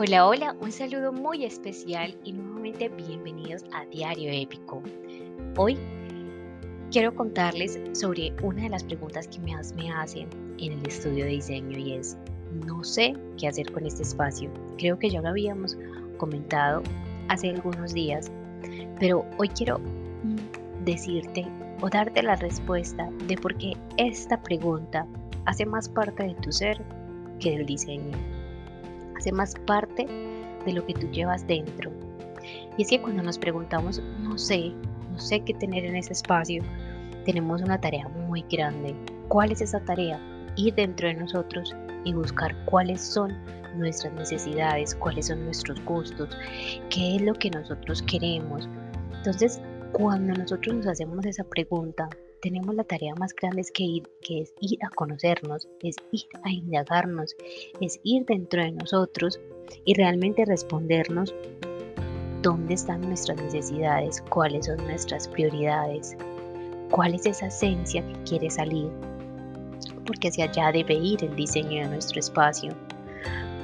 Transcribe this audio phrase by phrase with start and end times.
[0.00, 4.80] Hola, hola, un saludo muy especial y nuevamente bienvenidos a Diario Épico.
[5.56, 5.76] Hoy
[6.92, 10.28] quiero contarles sobre una de las preguntas que más me hacen
[10.60, 12.16] en el estudio de diseño y es,
[12.64, 14.48] no sé qué hacer con este espacio.
[14.76, 15.76] Creo que ya lo habíamos
[16.16, 16.80] comentado
[17.26, 18.30] hace algunos días,
[19.00, 19.80] pero hoy quiero
[20.84, 21.44] decirte
[21.80, 25.08] o darte la respuesta de por qué esta pregunta
[25.46, 26.80] hace más parte de tu ser
[27.40, 28.37] que del diseño
[29.18, 30.06] hace más parte
[30.64, 31.90] de lo que tú llevas dentro.
[32.76, 34.72] Y es que cuando nos preguntamos, no sé,
[35.10, 36.62] no sé qué tener en ese espacio,
[37.24, 38.94] tenemos una tarea muy grande.
[39.28, 40.20] ¿Cuál es esa tarea?
[40.56, 43.36] Ir dentro de nosotros y buscar cuáles son
[43.76, 46.28] nuestras necesidades, cuáles son nuestros gustos,
[46.90, 48.68] qué es lo que nosotros queremos.
[49.16, 49.60] Entonces,
[49.92, 52.08] cuando nosotros nos hacemos esa pregunta,
[52.40, 56.50] tenemos la tarea más grande que, ir, que es ir a conocernos, es ir a
[56.50, 57.34] indagarnos,
[57.80, 59.40] es ir dentro de nosotros
[59.84, 61.34] y realmente respondernos
[62.42, 66.16] dónde están nuestras necesidades, cuáles son nuestras prioridades,
[66.90, 68.90] cuál es esa esencia que quiere salir,
[70.06, 72.74] porque hacia allá debe ir el diseño de nuestro espacio.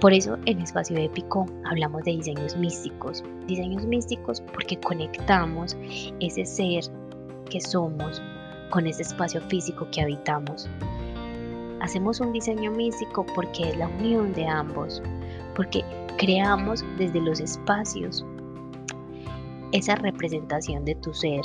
[0.00, 3.24] Por eso en Espacio Épico hablamos de diseños místicos.
[3.48, 5.76] Diseños místicos porque conectamos
[6.20, 6.84] ese ser
[7.50, 8.22] que somos
[8.70, 10.68] con ese espacio físico que habitamos.
[11.80, 15.02] Hacemos un diseño místico porque es la unión de ambos,
[15.54, 15.84] porque
[16.16, 18.24] creamos desde los espacios
[19.72, 21.40] esa representación de tu ser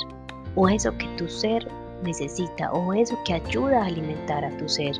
[0.56, 1.66] o eso que tu ser
[2.02, 4.96] necesita o eso que ayuda a alimentar a tu ser.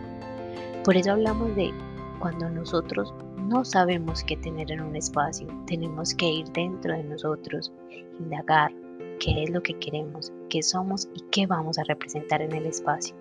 [0.85, 1.73] Por eso hablamos de
[2.19, 7.73] cuando nosotros no sabemos qué tener en un espacio, tenemos que ir dentro de nosotros,
[8.19, 8.73] indagar,
[9.19, 13.15] qué es lo que queremos, qué somos y qué vamos a representar en el espacio.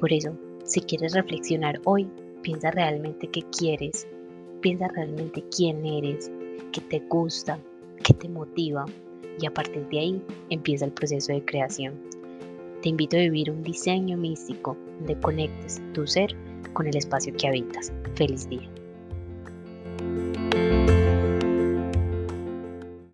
[0.00, 2.08] Por eso, si quieres reflexionar hoy,
[2.42, 4.06] piensa realmente qué quieres,
[4.60, 6.30] piensa realmente quién eres,
[6.72, 7.58] qué te gusta,
[8.02, 8.84] qué te motiva
[9.40, 11.94] y a partir de ahí empieza el proceso de creación.
[12.82, 16.36] Te invito a vivir un diseño místico donde conectes tu ser
[16.72, 17.92] con el espacio que habitas.
[18.14, 18.68] Feliz día.